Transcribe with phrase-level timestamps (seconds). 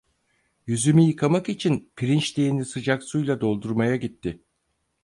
[0.67, 4.41] Yüzümü yıkamak için pirinç leğeni sıcak suyla doldurmaya gitti.